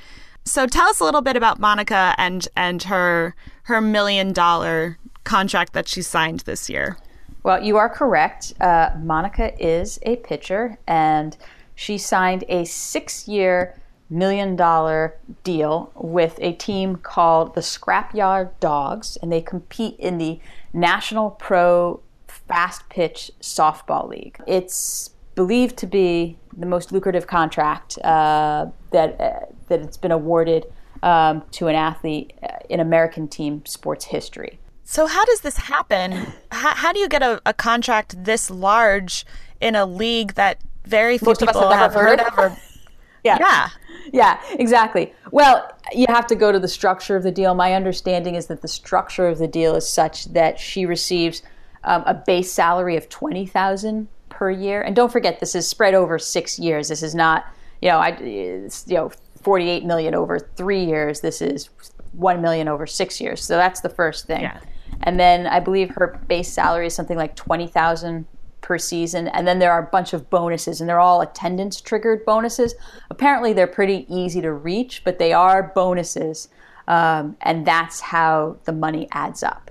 [0.44, 5.72] So tell us a little bit about Monica and and her her million dollar contract
[5.72, 6.96] that she signed this year.
[7.42, 8.54] Well, you are correct.
[8.60, 11.36] Uh, Monica is a pitcher, and
[11.74, 19.16] she signed a six year, million dollar deal with a team called the Scrapyard Dogs,
[19.20, 20.40] and they compete in the
[20.72, 24.38] National Pro Fast Pitch Softball League.
[24.46, 30.66] It's believed to be the most lucrative contract uh, that uh, that it's been awarded
[31.02, 34.58] um, to an athlete uh, in American team sports history.
[34.84, 36.12] So, how does this happen?
[36.50, 39.26] How, how do you get a, a, contract this large
[39.60, 42.38] in a league that very few Most people have, have heard of?
[42.38, 42.56] Or,
[43.24, 43.36] yeah.
[43.40, 43.68] yeah.
[44.12, 45.12] Yeah, exactly.
[45.32, 47.54] Well, you have to go to the structure of the deal.
[47.54, 51.42] My understanding is that the structure of the deal is such that she receives
[51.82, 55.94] um, a base salary of twenty thousand per year, and don't forget this is spread
[55.94, 56.88] over six years.
[56.88, 57.46] This is not,
[57.80, 59.10] you know, I, you know,
[59.42, 61.20] forty-eight million over three years.
[61.20, 61.70] This is
[62.12, 63.42] one million over six years.
[63.42, 64.42] So that's the first thing.
[64.42, 64.60] Yeah.
[65.02, 68.26] And then I believe her base salary is something like twenty thousand
[68.60, 69.28] per season.
[69.28, 72.74] And then there are a bunch of bonuses, and they're all attendance triggered bonuses.
[73.10, 76.48] Apparently, they're pretty easy to reach, but they are bonuses.
[76.88, 79.70] Um, and that's how the money adds up.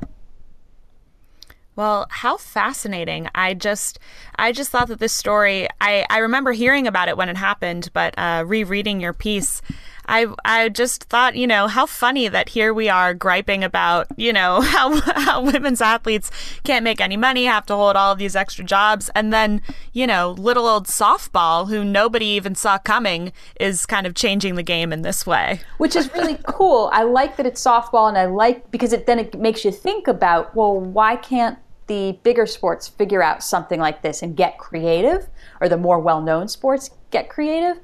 [1.76, 3.28] Well, how fascinating.
[3.36, 4.00] I just
[4.38, 7.90] I just thought that this story I, I remember hearing about it when it happened,
[7.94, 9.62] but uh, rereading your piece,
[10.08, 14.32] I I just thought, you know, how funny that here we are griping about, you
[14.32, 16.32] know, how how women's athletes
[16.64, 19.62] can't make any money, have to hold all of these extra jobs, and then,
[19.92, 24.64] you know, little old softball who nobody even saw coming is kind of changing the
[24.64, 25.60] game in this way.
[25.78, 26.90] Which is really cool.
[26.94, 30.08] I like that it's softball and I like because it then it makes you think
[30.08, 35.28] about, well, why can't the bigger sports figure out something like this and get creative
[35.62, 37.80] or the more well-known sports get creative?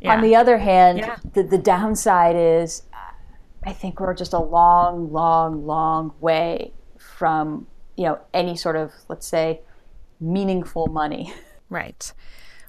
[0.00, 0.14] Yeah.
[0.14, 1.16] On the other hand, yeah.
[1.32, 2.82] the, the downside is
[3.66, 8.92] I think we're just a long, long, long way from, you know, any sort of,
[9.08, 9.60] let's say,
[10.20, 11.32] meaningful money.
[11.70, 12.12] Right.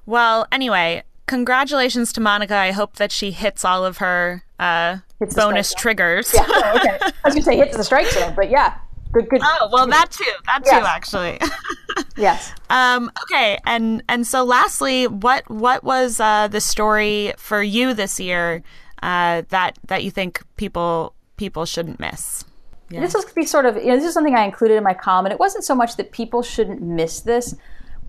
[0.07, 2.55] Well, anyway, congratulations to Monica.
[2.55, 4.99] I hope that she hits all of her uh,
[5.35, 6.33] bonus triggers.
[6.33, 6.97] Yeah, oh, okay.
[7.01, 8.77] I was going to say hits the strike zone, but yeah.
[9.15, 9.41] Good, good.
[9.41, 10.29] Oh well, that too.
[10.45, 10.77] That yes.
[10.77, 11.39] too, actually.
[12.17, 12.51] yes.
[12.69, 18.19] Um, okay, and and so lastly, what what was uh, the story for you this
[18.19, 18.61] year
[19.01, 22.43] uh, that that you think people people shouldn't miss?
[22.89, 22.99] Yeah.
[22.99, 25.31] This is be sort of you know this is something I included in my comment.
[25.31, 27.55] It wasn't so much that people shouldn't miss this,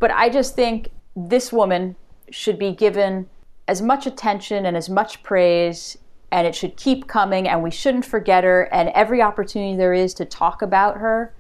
[0.01, 1.95] but I just think this woman
[2.33, 3.29] should be given
[3.69, 5.97] as much attention and as much praise
[6.37, 10.13] and it should keep coming and we shouldn't forget her and every opportunity there is
[10.13, 11.35] to talk about her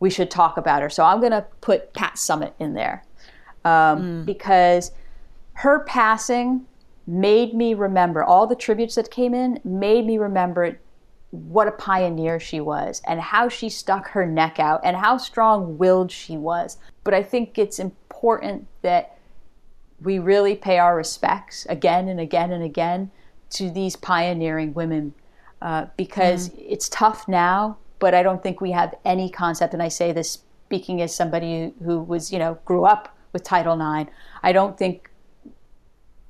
[0.00, 3.02] we should talk about her so i'm going to put Pat Summitt in there
[3.64, 3.72] um,
[4.22, 4.24] mm.
[4.26, 4.92] because
[5.54, 6.66] her passing
[7.06, 10.78] made me remember all the tributes that came in made me remember
[11.30, 15.78] what a pioneer she was and how she stuck her neck out and how strong
[15.78, 19.16] willed she was but i think it's important that
[20.02, 23.10] we really pay our respects again and again and again
[23.54, 25.14] to these pioneering women
[25.62, 26.64] uh, because mm.
[26.68, 29.72] it's tough now, but I don't think we have any concept.
[29.72, 33.74] And I say this speaking as somebody who was, you know, grew up with Title
[33.74, 34.10] IX.
[34.42, 35.10] I don't think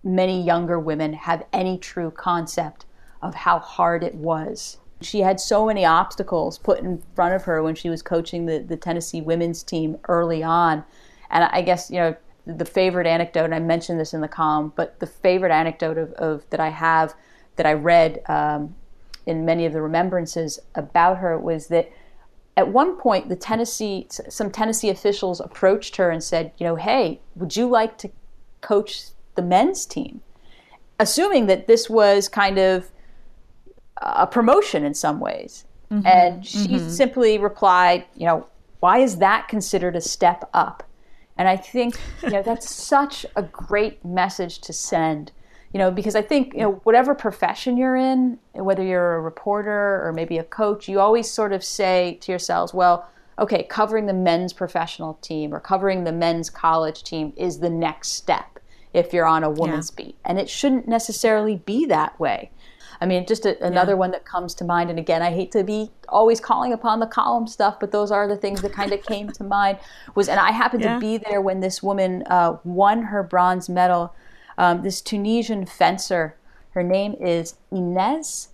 [0.02, 2.84] many younger women have any true concept
[3.22, 4.78] of how hard it was.
[5.00, 8.58] She had so many obstacles put in front of her when she was coaching the,
[8.58, 10.84] the Tennessee women's team early on.
[11.30, 14.72] And I guess, you know, the favorite anecdote, and I mentioned this in the column,
[14.76, 17.14] but the favorite anecdote of, of that I have
[17.56, 18.74] that I read um,
[19.26, 21.90] in many of the remembrances about her was that
[22.56, 27.20] at one point the Tennessee some Tennessee officials approached her and said, you know, hey,
[27.34, 28.10] would you like to
[28.60, 30.20] coach the men's team?
[30.98, 32.90] Assuming that this was kind of
[33.96, 35.64] a promotion in some ways.
[35.90, 36.06] Mm-hmm.
[36.06, 36.88] And she mm-hmm.
[36.88, 38.46] simply replied, you know,
[38.80, 40.82] why is that considered a step up?
[41.36, 45.32] And I think you know that's such a great message to send.
[45.72, 50.06] You know, because I think you know whatever profession you're in, whether you're a reporter
[50.06, 54.12] or maybe a coach, you always sort of say to yourselves, well, okay, covering the
[54.12, 58.60] men's professional team or covering the men's college team is the next step
[58.92, 60.04] if you're on a woman's yeah.
[60.04, 60.16] beat.
[60.24, 62.50] And it shouldn't necessarily be that way.
[63.00, 63.98] I mean, just a, another yeah.
[63.98, 64.90] one that comes to mind.
[64.90, 68.28] And again, I hate to be always calling upon the column stuff, but those are
[68.28, 69.78] the things that kind of came to mind.
[70.14, 70.94] Was and I happened yeah.
[70.94, 74.14] to be there when this woman uh, won her bronze medal.
[74.56, 76.36] Um, this Tunisian fencer,
[76.70, 78.48] her name is Ines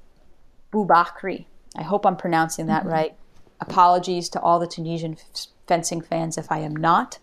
[0.73, 1.45] Boubakri.
[1.77, 2.93] I hope I'm pronouncing that mm-hmm.
[2.93, 3.15] right.
[3.61, 7.19] Apologies to all the Tunisian f- fencing fans if I am not.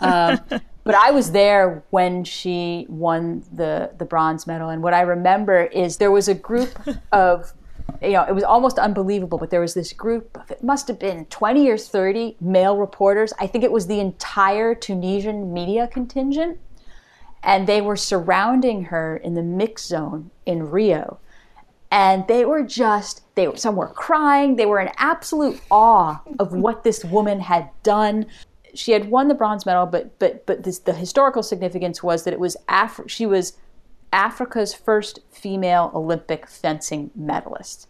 [0.00, 0.40] Um,
[0.84, 5.64] but I was there when she won the the bronze medal, and what I remember
[5.64, 6.78] is there was a group
[7.12, 7.52] of,
[8.02, 10.98] you know, it was almost unbelievable, but there was this group of it must have
[10.98, 13.32] been twenty or thirty male reporters.
[13.40, 16.58] I think it was the entire Tunisian media contingent,
[17.42, 21.18] and they were surrounding her in the mix zone in Rio.
[21.90, 24.56] And they were just, they were, some were crying.
[24.56, 28.26] They were in absolute awe of what this woman had done.
[28.74, 32.32] She had won the bronze medal, but but but this, the historical significance was that
[32.32, 33.56] it was Af- she was
[34.12, 37.88] Africa's first female Olympic fencing medalist.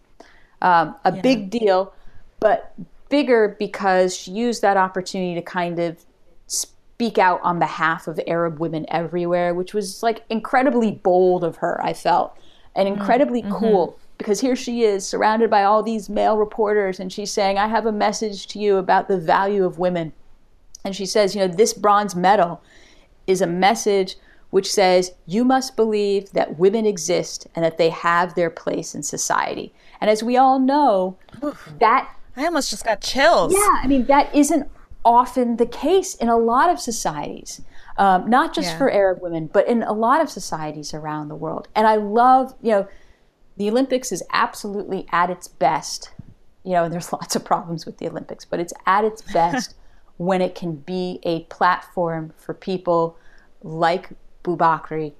[0.63, 1.21] Um, a yeah.
[1.21, 1.93] big deal,
[2.41, 2.75] but
[3.09, 6.05] bigger because she used that opportunity to kind of
[6.47, 11.83] speak out on behalf of Arab women everywhere, which was like incredibly bold of her,
[11.85, 12.37] I felt,
[12.75, 13.53] and incredibly mm-hmm.
[13.53, 17.67] cool because here she is surrounded by all these male reporters and she's saying, I
[17.67, 20.13] have a message to you about the value of women.
[20.85, 22.63] And she says, you know, this bronze medal
[23.27, 24.17] is a message
[24.51, 29.03] which says you must believe that women exist and that they have their place in
[29.03, 29.75] society.
[30.01, 31.17] And as we all know,
[31.81, 33.53] that I almost just got chills.
[33.53, 34.71] Yeah, I mean that isn't
[35.05, 37.63] often the case in a lot of societies,
[37.99, 38.79] um, not just yeah.
[38.79, 41.67] for Arab women, but in a lot of societies around the world.
[41.75, 42.89] And I love, you know,
[43.57, 46.13] the Olympics is absolutely at its best.
[46.63, 49.75] You know, and there's lots of problems with the Olympics, but it's at its best
[50.17, 53.17] when it can be a platform for people
[53.63, 54.11] like
[54.45, 55.13] Boubakri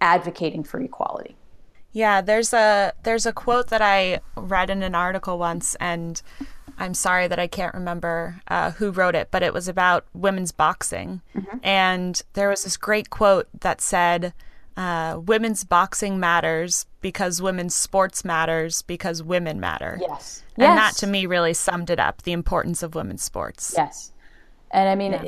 [0.00, 1.36] advocating for equality.
[1.92, 6.20] Yeah, there's a there's a quote that I read in an article once, and
[6.76, 10.50] I'm sorry that I can't remember uh, who wrote it, but it was about women's
[10.50, 11.58] boxing, mm-hmm.
[11.62, 14.34] and there was this great quote that said,
[14.76, 20.76] uh, "Women's boxing matters because women's sports matters because women matter." Yes, and yes.
[20.76, 23.72] that to me really summed it up: the importance of women's sports.
[23.76, 24.10] Yes,
[24.74, 25.22] and I mean, yeah.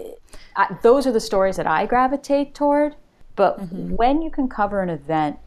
[0.57, 2.97] I, those are the stories that I gravitate toward.
[3.37, 3.95] But mm-hmm.
[3.95, 5.39] when you can cover an event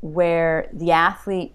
[0.00, 1.54] where the athlete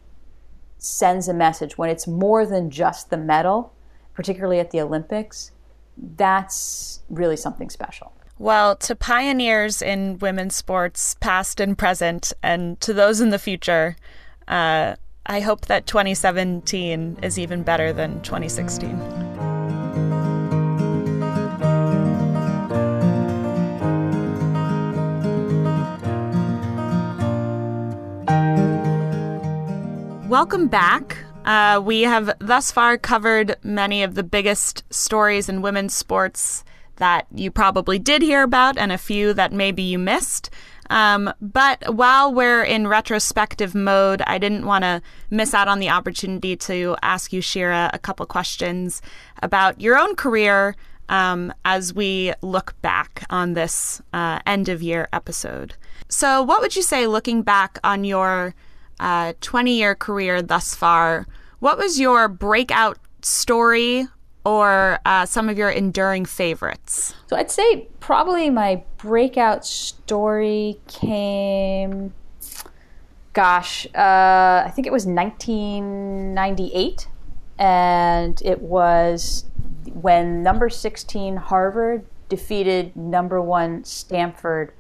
[0.80, 3.74] sends a message when it's more than just the medal,
[4.14, 5.52] particularly at the Olympics,
[6.16, 8.12] that's really something special.
[8.40, 13.98] Well, to pioneers in women's sports, past and present, and to those in the future,
[14.48, 19.29] uh, I hope that 2017 is even better than 2016.
[30.30, 31.18] Welcome back.
[31.44, 36.64] Uh, we have thus far covered many of the biggest stories in women's sports
[36.98, 40.52] that you probably did hear about, and a few that maybe you missed.
[40.92, 45.02] Um, but while we're in retrospective mode, I didn't want to
[45.32, 49.02] miss out on the opportunity to ask you, Shira, a couple questions
[49.42, 50.76] about your own career
[51.10, 55.74] um, as we look back on this uh, end of year episode.
[56.08, 58.54] So, what would you say looking back on your
[59.00, 61.26] 20 year career thus far,
[61.60, 64.08] what was your breakout story
[64.46, 67.14] or uh, some of your enduring favorites?
[67.28, 72.14] So I'd say probably my breakout story came,
[73.34, 77.08] gosh, uh, I think it was 1998.
[77.58, 79.44] And it was
[79.94, 84.72] when number 16 Harvard defeated number one Stanford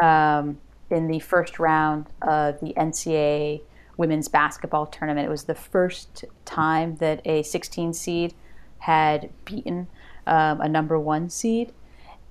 [0.00, 0.58] um,
[0.90, 3.62] in the first round of the NCAA
[3.96, 5.26] women's basketball tournament.
[5.26, 8.34] It was the first time that a 16 seed
[8.78, 9.88] had beaten
[10.26, 11.72] um, a number one seed,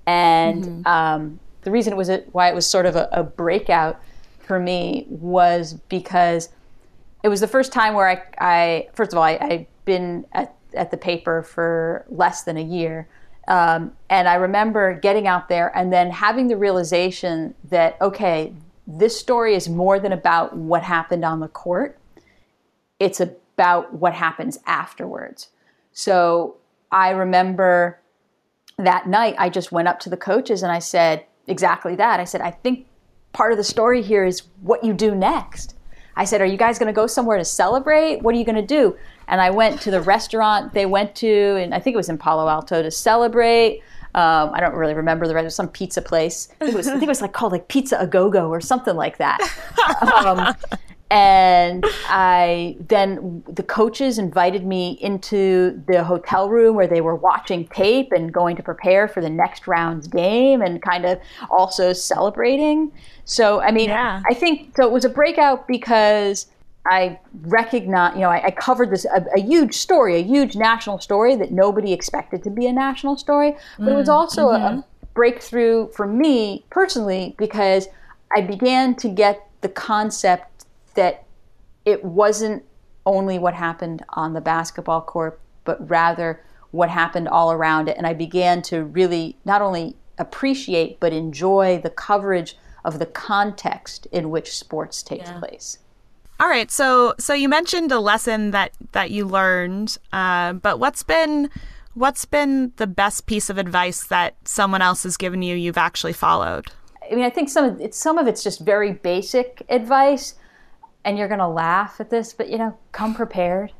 [0.06, 0.86] and mm-hmm.
[0.86, 4.00] um, the reason it was a, why it was sort of a, a, breakout
[4.38, 6.48] for me was because
[7.22, 10.54] it was the first time where I, I first of all, I, I'd been at,
[10.74, 13.08] at the paper for less than a year.
[13.48, 18.52] Um, and I remember getting out there and then having the realization that, okay,
[18.86, 21.98] this story is more than about what happened on the court,
[23.00, 25.48] it's about what happens afterwards.
[25.92, 26.56] So
[26.92, 27.98] I remember
[28.76, 32.20] that night, I just went up to the coaches and I said exactly that.
[32.20, 32.86] I said, I think
[33.32, 35.74] part of the story here is what you do next.
[36.16, 38.22] I said, Are you guys going to go somewhere to celebrate?
[38.22, 38.96] What are you going to do?
[39.28, 42.18] And I went to the restaurant they went to, and I think it was in
[42.18, 43.82] Palo Alto to celebrate.
[44.14, 45.42] Um, I don't really remember the rest.
[45.42, 46.48] It was some pizza place.
[46.60, 48.48] I think it was, I think it was like called like Pizza a Go Go
[48.48, 49.38] or something like that.
[50.00, 50.56] Um,
[51.10, 57.66] and I then the coaches invited me into the hotel room where they were watching
[57.68, 61.18] tape and going to prepare for the next round's game and kind of
[61.50, 62.92] also celebrating.
[63.24, 64.22] So I mean, yeah.
[64.28, 64.86] I think so.
[64.86, 66.46] It was a breakout because
[66.86, 71.00] I recognize, you know, I, I covered this a, a, huge story, a huge national
[71.00, 74.48] story that nobody expected to be a national story, but mm, it was mm, also
[74.48, 74.78] mm-hmm.
[74.78, 77.88] a breakthrough for me personally because
[78.34, 80.64] I began to get the concept
[80.94, 81.24] that
[81.84, 82.64] it wasn't
[83.04, 87.96] only what happened on the basketball court, but rather what happened all around it.
[87.96, 94.06] And I began to really not only appreciate but enjoy the coverage of the context
[94.12, 95.38] in which sports takes yeah.
[95.38, 95.78] place.
[96.40, 101.02] All right, so so you mentioned a lesson that that you learned, uh, but what's
[101.02, 101.50] been
[101.94, 106.12] what's been the best piece of advice that someone else has given you you've actually
[106.12, 106.66] followed?
[107.10, 110.34] I mean, I think some of it's some of it's just very basic advice,
[111.04, 113.72] and you're gonna laugh at this, but you know, come prepared.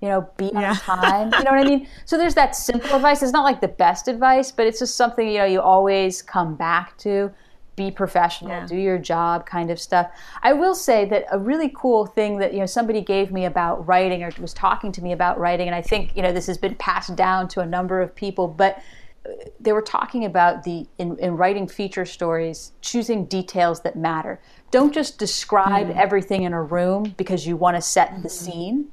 [0.00, 0.74] You know, be on yeah.
[0.74, 1.32] time.
[1.32, 1.88] You know what I mean?
[2.04, 3.22] So there's that simple advice.
[3.22, 6.54] It's not like the best advice, but it's just something you know you always come
[6.54, 7.32] back to
[7.76, 8.66] be professional, yeah.
[8.66, 10.10] do your job kind of stuff.
[10.42, 13.86] I will say that a really cool thing that you know somebody gave me about
[13.86, 16.58] writing or was talking to me about writing and I think you know this has
[16.58, 18.82] been passed down to a number of people but
[19.26, 24.40] uh, they were talking about the in, in writing feature stories choosing details that matter.
[24.70, 28.22] Don't just describe mm everything in a room because you want to set mm-hmm.
[28.22, 28.88] the scene.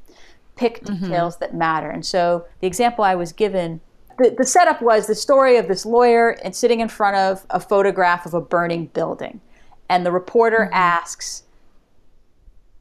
[0.55, 1.03] Pick mm-hmm.
[1.03, 1.43] details mm-hmm.
[1.45, 1.89] that matter.
[1.89, 3.81] And so the example I was given
[4.21, 7.59] the, the setup was the story of this lawyer and sitting in front of a
[7.59, 9.41] photograph of a burning building.
[9.89, 10.73] And the reporter mm-hmm.
[10.73, 11.43] asks,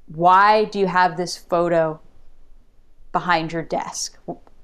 [0.07, 2.01] Why do you have this photo
[3.13, 4.19] behind your desk?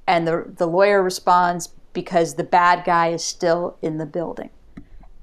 [0.07, 4.51] And the, the lawyer responds, Because the bad guy is still in the building.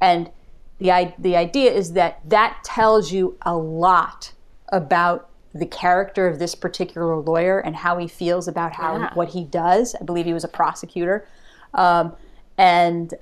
[0.01, 0.32] And
[0.80, 4.34] the, the idea is that that tells you a lot
[4.70, 9.14] about the character of this particular lawyer and how he feels about how yeah.
[9.14, 9.95] what he does.
[9.99, 11.28] I believe he was a prosecutor.
[11.74, 12.15] Um,
[12.57, 13.13] and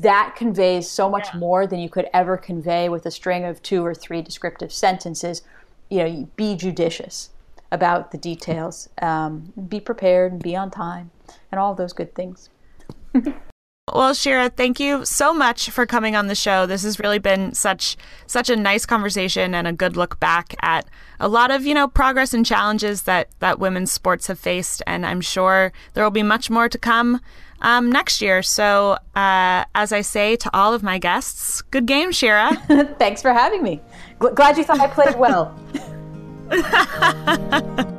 [0.00, 1.40] that conveys so much yeah.
[1.40, 5.42] more than you could ever convey with a string of two or three descriptive sentences.
[5.90, 7.30] You know, be judicious
[7.70, 11.10] about the details, um, be prepared, and be on time,
[11.50, 12.50] and all those good things.
[13.94, 16.66] Well, Shira, thank you so much for coming on the show.
[16.66, 17.96] This has really been such
[18.26, 20.86] such a nice conversation and a good look back at
[21.20, 25.06] a lot of, you know, progress and challenges that that women's sports have faced and
[25.06, 27.20] I'm sure there will be much more to come
[27.60, 28.42] um, next year.
[28.42, 32.54] So, uh, as I say to all of my guests, good game, Shira.
[32.98, 33.80] Thanks for having me.
[34.22, 35.58] G- glad you thought I played well.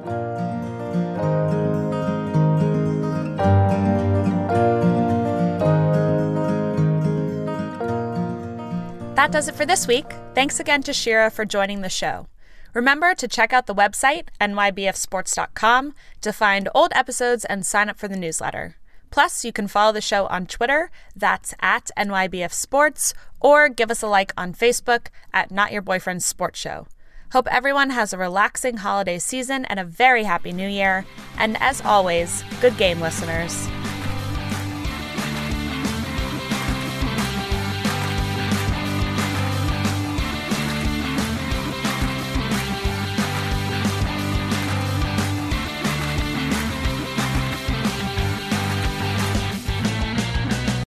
[9.20, 10.05] That does it for this week.
[10.34, 12.28] Thanks again to Shira for joining the show.
[12.74, 18.07] Remember to check out the website, nybfsports.com, to find old episodes and sign up for
[18.07, 18.78] the newsletter.
[19.10, 24.01] Plus, you can follow the show on Twitter, that's at NYBF Sports, or give us
[24.01, 26.88] a like on Facebook at Not Your Boyfriend's Sports Show.
[27.32, 31.05] Hope everyone has a relaxing holiday season and a very happy new year.
[31.38, 33.68] And as always, good game, listeners.